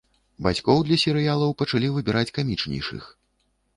Бацькоў 0.45 0.79
для 0.87 0.97
серыялаў 1.03 1.53
пачалі 1.61 1.93
выбіраць 1.99 2.33
камічнейшых. 2.39 3.03